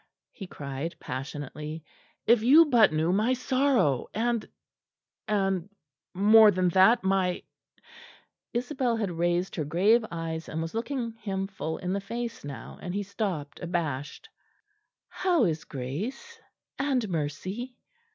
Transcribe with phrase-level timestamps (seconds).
[0.31, 1.83] he cried passionately;
[2.25, 4.49] "if you but knew my sorrow and
[5.27, 5.69] and
[6.15, 7.43] more than that, my"
[8.51, 12.79] Isabel had raised her grave eyes and was looking him full in the face now;
[12.81, 14.27] and he stopped abashed.
[15.07, 16.39] "How is Grace,
[16.79, 17.75] and Mercy?"